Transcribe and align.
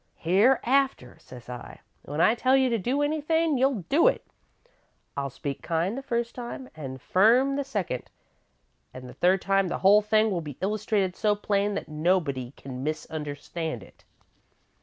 'Hereafter,' 0.15 1.19
says 1.19 1.47
I, 1.47 1.79
'when 2.05 2.21
I 2.21 2.33
tell 2.33 2.57
you 2.57 2.71
to 2.71 2.79
do 2.79 3.03
anythin', 3.03 3.59
you'll 3.59 3.83
do 3.87 4.07
it. 4.07 4.25
I'll 5.15 5.29
speak 5.29 5.61
kind 5.61 5.95
the 5.95 6.01
first 6.01 6.33
time 6.33 6.71
an' 6.75 6.97
firm 6.97 7.55
the 7.55 7.63
second, 7.63 8.09
and 8.95 9.07
the 9.07 9.13
third 9.13 9.43
time 9.43 9.67
the 9.67 9.77
whole 9.85 10.01
thing 10.01 10.31
will 10.31 10.41
be 10.41 10.57
illustrated 10.59 11.15
so 11.15 11.35
plain 11.35 11.75
that 11.75 11.87
nobody 11.87 12.49
can't 12.55 12.77
misunderstand 12.77 13.83
it. 13.83 14.03